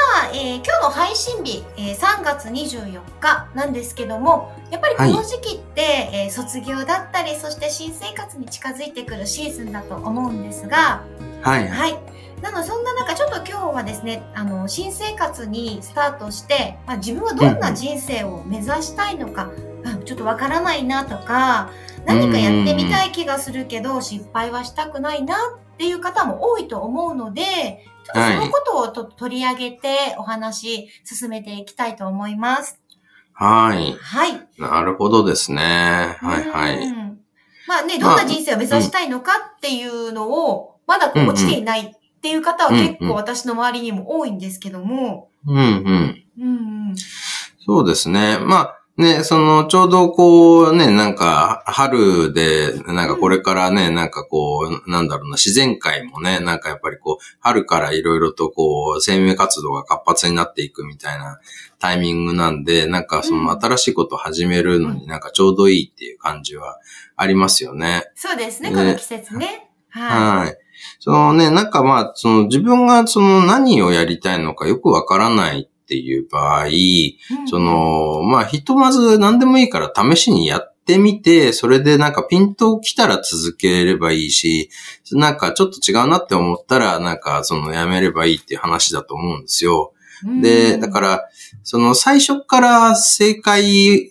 [0.00, 5.82] さあ、えー今日の配信日、えー3月24日なんですけども、やっぱりこの時期って、
[6.12, 11.02] えー卒業だったり、そして新生活に近づいてくるシーズンだと思うんですが、
[11.42, 11.68] はい。
[11.68, 11.98] はい。
[12.40, 19.50] なので、そんな中、ちょっと今日はですね、あの、新生活にスタートして、まあ、自分はどんな人生を目指したいのか、
[19.84, 21.70] あちょっとわからないなとか、
[22.06, 27.42] 何かやってみたい気がするけど、失敗はしたくないなっていう方も多いと思うので、
[28.04, 32.78] ちょっとそのことをと取り上げてお話進めていきたいと思います。
[33.32, 33.96] はい。
[33.98, 34.46] はい。
[34.58, 36.18] なるほどですね。
[36.20, 36.86] はいはい。
[36.86, 37.20] うん
[37.66, 46.24] まあね、どんな人生を目指したいのかっていうのを、まだこう落ちていないっていう方は結構私の周りにも多いんですけども、うんうん。
[46.40, 46.48] うん
[46.90, 46.96] うん。
[47.64, 48.38] そうですね。
[48.38, 61.40] まあ、ね、その、ちょうどこうね、なんか、春で、なんかこれからね、なんかこう、なんだろうな、自然界もね、なんかやっぱりこう、春からいろいろとこう、生命活動が活発になっていくみたいな
[61.78, 66.78] タイミングなんで、なんかそのうん新しいことを始めるのになんかちょうどいいっていう感じは
[67.16, 68.04] ありますよね。
[68.14, 69.70] そうですね、ねこの季節ね。
[69.88, 70.56] ははい。
[70.98, 77.18] そのね、なんかまあ、その自分がその何をやりたいのかよくわからないっていう場合、い。
[77.46, 84.70] そ、の、まあ、ひとまず何でもいいから試しにやってみて、それでなんかピント来たら続ければいいし、
[85.10, 89.92] なんかちょっと違うなって思ったら、なんかそのやめればいいっていう話だと思うんですよ。
[90.40, 91.28] で、だからら、
[91.64, 94.10] その最初から正解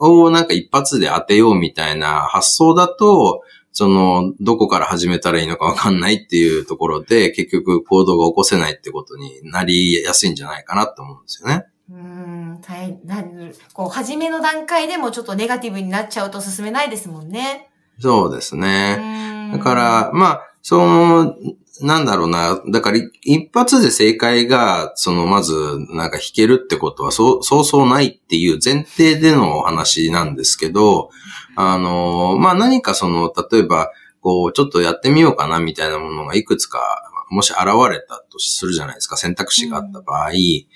[0.00, 11.66] をなんか一発で当てようみたいな発想だと、その、どこから始めたらいいのかわかんないっていうところで、結局行動が起こせないってことになりやすいんじゃないかなって思うんですよね。
[11.90, 17.70] うん、大変、こう、初めの段階でもちょっとネガティブになっちゃうと進めないですもんね。
[17.98, 18.96] そうですね。
[18.96, 21.34] ねだから、まあ、その、
[21.82, 22.60] なんだろうな。
[22.70, 25.54] だから、一発で正解が、その、まず、
[25.90, 31.10] なんか弾けるってことは、そう、そうそうないっていう前提でのお話なんですけど、
[31.60, 33.90] あの、まあ、何かその、例えば、
[34.20, 36.80] こう、ちょっとやってみようかな、みたいなものがいくつか、
[37.30, 40.66] もし現れたとするじゃないですか、選択肢があった場合、はい。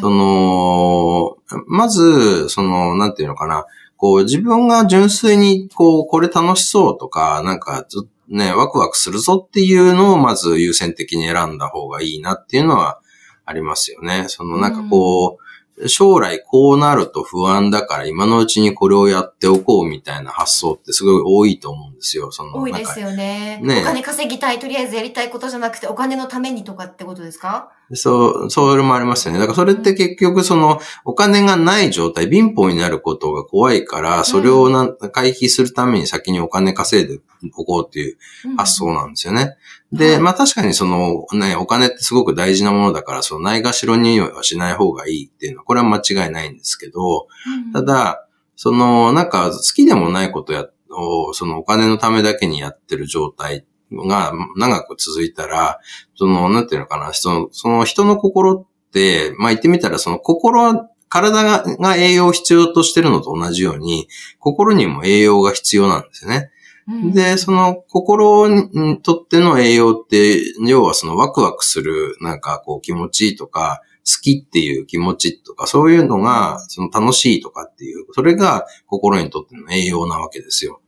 [0.00, 1.36] その、
[1.66, 3.66] まず、その、なんていうのかな、
[3.96, 13.00] こう、自分が純粋に、こう、これ楽しそうとか、なんか、ずね、ワクワクするぞっていうのを、まず優先的に選んだ方がいいなっていうのは
[13.44, 14.24] ありますよね。
[14.28, 15.41] その、なんかこう、
[15.88, 22.30] 将来こうなると不安だから、今のうちにこれをやっておこうみたいな発想ってすごい多いと思うんですよ。
[22.32, 23.60] その、多いですよね。
[23.62, 27.70] ねお金稼ぎたい、とりあえずやりたいことじゃなくて、お金のためにとかってことですか？
[27.94, 29.38] そう、それもありますよね。
[29.38, 37.20] だからそれって結局そのお金がない状態、貧乏になることが怖いから、それをなん回避するために先にお金稼いで
[37.56, 38.16] おこうっていう
[38.56, 39.56] 発想なんですよね。
[39.92, 47.26] で、はいまあ確かにそのね、お金ってすごく大事なものだから、そのないがしろにはしない方がいいっていうのは、これは間違いないんですけど、
[47.66, 48.26] うんた、だ、
[48.56, 53.66] その、なんか好きでもないことや、を、そのお金のためだけにやってる状態
[54.06, 55.80] が長く続いたら、
[56.16, 64.08] その、なんていうのかな、その、その人の心って、まあ言ってみたら、その心、体がが栄養を必要としてるのと同じように、
[64.38, 66.50] 心にも栄養が必要なんですよね。
[66.88, 80.80] うんで、その心にとっての栄養って、要はそのワクワクする、なんかこう気持ちいいとか、好きっていう気持ちとか、そういうのが、その楽しいとかっていう、それが心にとっての栄養なわけですよ。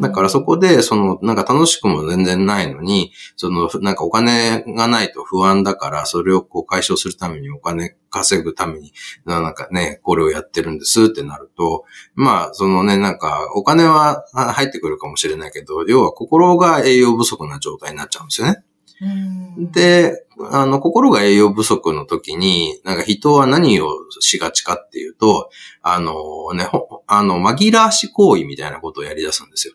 [0.00, 8.92] だからそこで、その、なんか楽しくも全然ないのに、その、なんかお金がないと不安だから、それをこう解消するためにお金稼ぐために、
[9.24, 11.84] なんかね、これをやってるんですってなると、
[12.14, 18.64] まあ、そのね、なんか、お金はあ入ってくるかもしれないけど、要は心が栄養不足な状態になっちゃうんですよね。
[19.02, 23.88] うん、で、あの、心が栄養不足の時に、なんか人は何を
[24.20, 25.50] しがちかっていうと、
[25.82, 26.14] あの
[26.54, 29.74] ね、ほあの、紛らわし行為みたいなことをやり出すんですよ。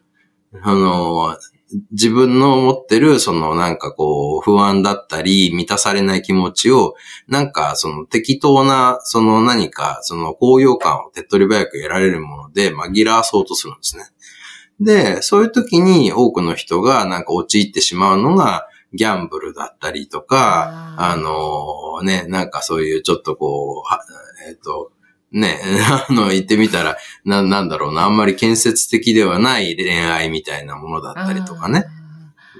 [0.64, 1.38] あの、
[1.92, 6.96] 自分の持ってる、そのなんかこう、不安だったり、満たされない気持ちを、
[7.28, 14.06] なんかその適当な、その何か、その高揚感を手っ取り早く得られるもので紛らわそうとするんですね。
[14.80, 24.00] で、そういう時に多くの人がなんか陥ってしまうのが、ギャンブルだったりとか、あのね、なんかそういうちょっとこう、は
[24.48, 24.92] えっ、と、
[25.36, 25.60] ね、
[26.10, 31.86] あの、言ってみたら、な、なんだろうな、あんまり建設的ではない恋愛みたいなものだったりとかね。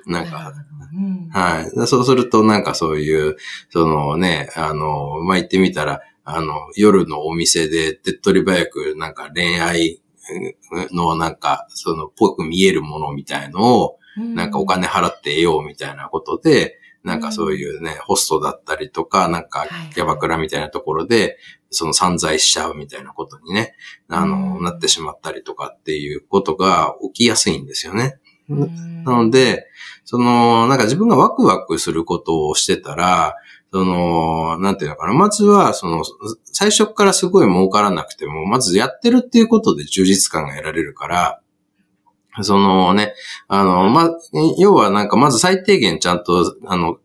[0.06, 0.54] なんか、
[1.32, 1.88] はい。
[1.88, 3.38] そうすると、なんかそういう、
[3.70, 10.02] そのね、あの、まあ、言ってみたら、あの、夜のお店で手っ取り早く、なんか恋愛
[10.92, 21.38] のなんか、その、ぽく見えるものみたいのを、なんかお金払って得ようみたいなことで、なんかそういうね、ホストだったりとか、なんかキャバクラみたいなところで、
[21.70, 23.76] その散財しちゃうみたいなことにね、
[24.10, 28.18] あの、なってしまったりとかっていうことが起きやすいんですよね。
[28.50, 29.68] なので、
[30.04, 33.36] その、なんか自分がワクワクすることをしてたら、
[33.72, 35.14] その、なんていうのかな。
[35.14, 36.04] まずは、その、
[36.46, 41.42] 最初からすごい儲からなくても、まずやってるっていうことで充実感が得られるから、
[42.42, 43.14] そのね、
[43.48, 44.10] あの、ま、
[44.58, 46.98] 要はなんかまず最低限ちゃんと、あの、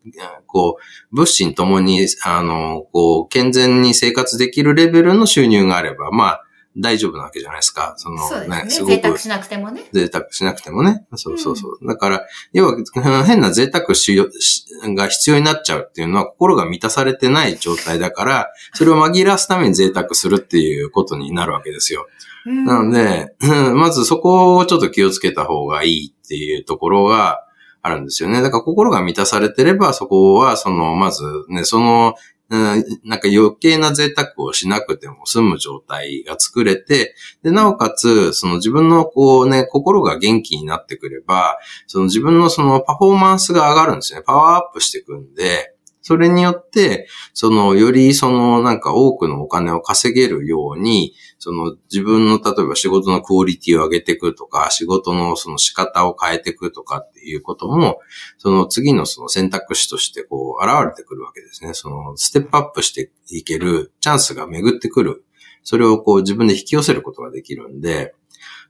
[0.46, 6.44] こう、物心ともに、あの、こう、健全に生活できるレベルの収入があれば、まあ、
[6.76, 7.94] 大丈夫なわけじゃないですか。
[7.96, 8.70] その、そうですね。
[8.70, 9.88] すごく贅沢しなくてもね。
[9.92, 11.04] 贅沢しなくてもね。
[11.16, 11.78] そうそうそう。
[11.80, 22.06] うん、だから、要は、変な贅沢しが必要になっちゃうっていうのは、心が満たされてない状態だから、それを紛らわすために贅沢するっていうことになるわけですよ。
[22.46, 23.34] うん、なので、
[23.74, 27.44] まずそこをちょっと気をつけた方がいいっていうところが、
[27.82, 28.42] あるんですよね。
[28.42, 32.14] だから心が満たされてれば、そこは、その、まずね、その
[32.50, 37.14] うん、なんか余計な贅沢をしなくても済む状態が作れて、
[37.44, 44.22] で、なおかつ、その自分のこうね、心が元気になってくれば、その自分のそのパフォーマンスが上がるんですね。
[44.26, 57.98] パワーアップしていくんで、それによって、その、よりその、なんか多くのお金を稼げるように、その、自分の、例えば仕事のクオリティを上げていくとか、仕事のその仕方を変えていくとかっていうことも、
[58.36, 61.72] その次のその選択肢としてこう、現れてくるわけですね。
[61.72, 65.24] その、ステップアップしていけるチャンスが巡ってくる。
[65.62, 68.14] それをこう自分で引き寄せることができるんで、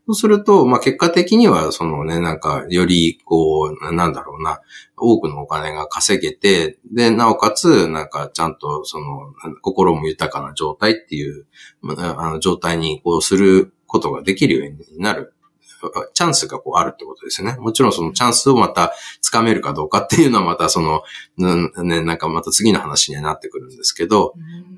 [0.07, 4.61] そうすると、まあ、結果的には、そのね、なんか、より、こう、なんだろうな、
[4.97, 9.33] 多くのお金が稼げて、で、なおかつ、なんか、ちゃんと、その、
[9.63, 11.47] 心も豊かな状態っていう、
[11.83, 15.35] あの、状態に、こう、することができるようになる。
[16.15, 17.57] チャンスがこうあるってことですよね。
[17.59, 18.93] もちろんそのチャンスをまた
[19.33, 21.03] 掴めるかどうかっていうのはまたその、
[21.37, 24.35] ね、なんかまた次の話にはなってくるんですけど、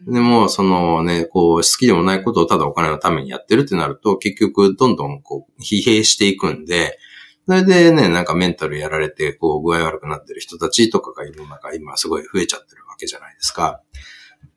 [0.07, 6.99] でもそのね、こう好きでもないことをただお金のためにやってるってなると結局どんどんこう疲弊していくんで、
[7.47, 13.83] それでね、なんかメンタルやられて、こう、具合悪くなってる人たちとかが世の中今すごい増えちゃってるわけじゃないですか。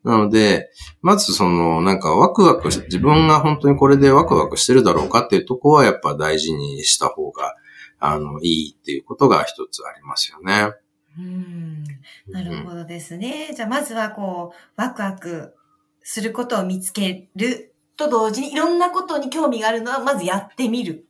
[0.05, 0.69] なので、
[1.01, 7.55] まずその、なんかワクワク、自分が本当にこれでワクワクしてるだろうかっていうとこはやっぱ大事にした方が、
[7.99, 10.73] あの、いいっていうことが一つありますよね。
[11.17, 11.83] うん。
[12.27, 13.47] なるほどですね。
[13.49, 15.55] うん、じゃあまずはこう、ワクワク
[16.03, 21.07] することを見つけると同時にいろんなことに興味があるのはまずやってみる。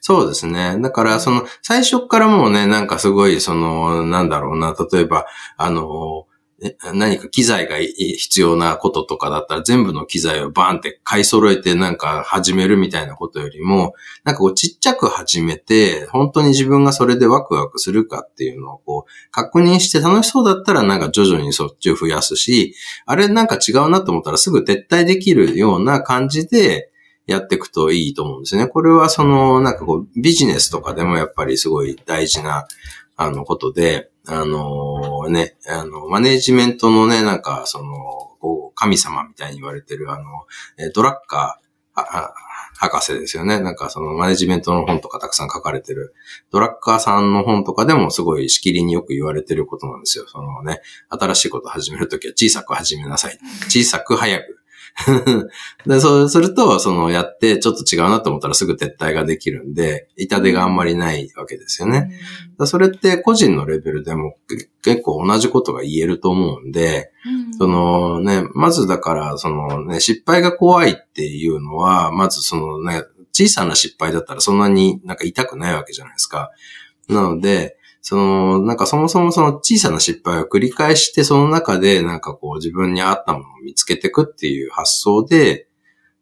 [0.00, 0.78] そうですね。
[0.80, 5.26] だから、その、最初からもうね、なんかすごい、その、なんだろうな、例えば、
[5.56, 6.26] あの、
[6.94, 13.94] 何か機材が必要なこととかだったら全部の機材をバーンって買い揃えてなんか始めるみたいなことよりも、
[14.24, 22.74] なんかこうちっちゃく始めて、本当に自分がそれでワクワクするかっていうのをこう確認して楽しそうだったらなんか徐々にそっちを増やすし、
[23.06, 26.90] あれなんか違うなと思ったらすぐ撤退できるような感じで、
[27.26, 28.66] やっていくといいと思うんですね。
[28.66, 32.66] これはその、なんかこう、ビジネスとかでもやっぱりすごい大事な、
[33.16, 37.94] あの、ことで、あのね、あの、マネージメントのね、なんか、その、
[38.40, 40.24] こう、神様みたいに言われてる、あの、
[40.94, 41.62] ドラッカー、
[42.82, 43.60] 博士ですよね。
[43.60, 46.14] なんかそのマネジメントの本とかたくさん書かれてる、
[46.50, 50.24] ドラッカーさんの本とかでもすごいしきりによく言われてることなんですよ。
[50.26, 53.38] そのね、新しいこと始めるときは小さく始めなさい。
[53.68, 54.61] 小さく早く
[55.86, 62.10] でそうすると、そのやってちょっと違うなと思ったらすぐ撤退ができるんで、痛手があんまりないわけですよね。
[62.58, 64.36] うん、それって個人のレベルでも
[64.82, 76.50] 結構同じことが言えると思うんで、うん、そのね、まずだから、そのね、失敗が怖いっていうのは、まずそのね、小さな失敗だったらそんなになんか痛くないわけじゃないですか。
[77.08, 85.68] なので、その、なんかそもそもその小さな失敗を繰り返して、その中でなんかこう自分に合ったものを見つけていくっていう発想で、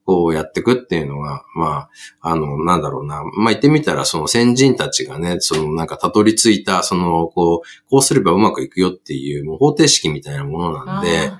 [0.04, 1.88] こうやっていくっていうのが、ま
[2.20, 3.22] あ、あの、なんだろうな。
[3.22, 11.32] まあ言ってみたら、その先人たちがね、そのなんかたどり着いた、その、こう、こうすればうまくいくよっていう、もう方程式みたいなものなんで、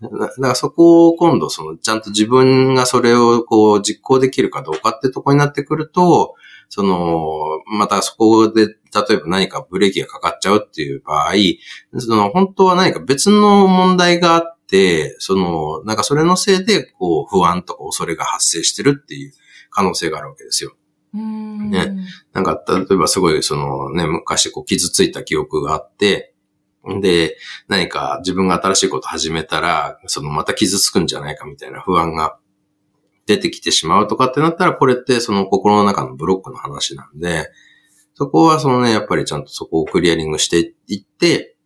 [0.00, 6.34] だからそこを今度、その、ちゃんと自分がそれをこう実行できるかどうかってとこになってくると、
[6.68, 7.28] その、
[7.66, 8.74] またそこで、例
[9.10, 11.34] えば何かブレーキがかかっちゃうっていう場合、
[11.98, 19.32] その、本当は何か別の問題があって、その、なんかそれのせいで、こう、不安とか恐れが発生してるっていう
[19.70, 20.74] 可能性があるわけですよ。
[21.14, 21.96] ね。
[22.32, 26.34] なんか、例えばすごい、そのね、昔こう傷ついた記憶があって、
[27.00, 27.36] で、
[27.68, 32.38] 何か自分が新しいこと始めたら、そのまた傷つくんじゃないかみたいな不安が
[33.26, 37.50] 出てきてしまうとかってなったら、これってその心の中のブロックの話なんで、
[38.14, 41.56] そこはそのね、やっぱりちゃんとそこをクリアリングしていって、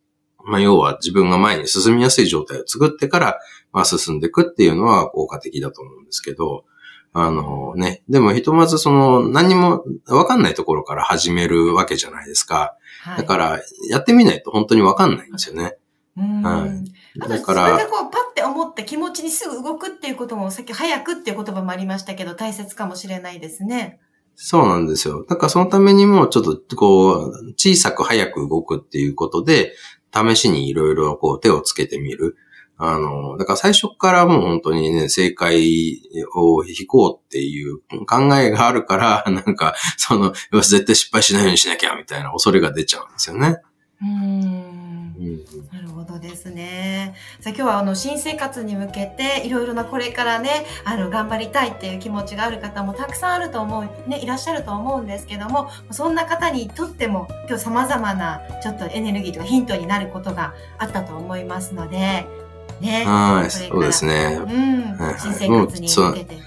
[0.43, 3.39] まあ要は自分が前に進みやすい状態を作ってから、
[3.71, 6.65] まあ進んでいくっていうのは効果的だと思うんですけど、
[7.13, 12.75] あのね、でもひとまずその何もわかんないところから始めるわけじゃないですか。
[13.03, 15.75] はい、だから、やってみないと本当にわかんないんですよね。
[16.17, 16.41] うん。
[16.41, 17.19] はい。
[17.19, 17.69] だから。
[17.69, 23.99] それでこう、パって思って気持ちにすぐ動くっていうことも、さっき早くっていう言葉もありましたけど、大切かもしれないですね。
[24.35, 25.25] そうなんですよ。
[25.27, 29.73] だからそのためにも、ちょっとこう、小さく早く動くっていうことで、
[30.13, 32.35] 試しにいろいろこう手をつけてみる。
[32.83, 36.01] あの、だから最初からもう本当にね、正解
[36.33, 37.77] を引こうっていう
[38.07, 43.57] 考えがあるから、 なんか、その、絶対失敗しないようにしなきゃみたいな恐れが出ちゃうんですよね。
[44.01, 44.81] うん。
[45.21, 45.70] なる
[46.01, 47.13] ほどですね。
[47.39, 62.25] さあ今日はあの新生活に向けていろいろなこれからね、あの頑張りたいっていう気持ちがある方もたくさんあると思う、ね、いらっしゃると思うんですけども、そんな方にとっても今日様々なちょっとエネルギーとかヒントになることがあったと思いますので、
[62.81, 63.05] ね。
[63.05, 64.39] はい、そうですね。
[64.41, 64.97] うん。
[65.19, 66.39] 新生活に向けて。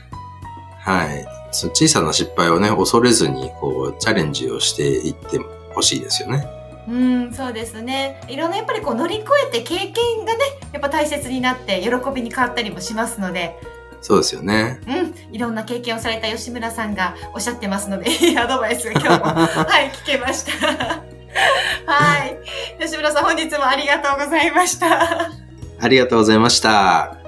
[0.79, 1.27] はい。
[1.53, 5.39] そ小さな失敗をね、恐れずに、こう、チャレンジをしていって
[5.73, 6.45] ほしいですよね。
[6.89, 8.21] うん、そうですね。
[8.29, 10.41] いろんなやっぱりこう乗り越えて経験がね、
[10.73, 13.59] やっぱ大切になって喜びに変わったりもしますので。
[14.03, 14.81] そうですよね。
[14.87, 14.93] う
[15.31, 15.35] ん。
[15.35, 19.25] いろんな経験をされた吉村さんがおっしゃってますので、いいアドバイスが今日も、
[19.65, 20.69] はい、聞けました。
[21.87, 22.39] はい。
[22.79, 25.31] 吉村さん、本日もありがとうございました。
[25.81, 27.24] ありがとうございました。